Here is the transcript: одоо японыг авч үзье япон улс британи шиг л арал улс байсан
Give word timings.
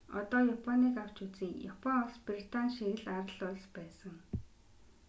одоо 0.19 0.39
японыг 0.55 0.95
авч 1.03 1.17
үзье 1.25 1.49
япон 1.73 1.95
улс 2.05 2.17
британи 2.27 2.73
шиг 2.75 2.95
л 3.03 3.07
арал 3.15 3.39
улс 3.51 3.65
байсан 3.75 4.15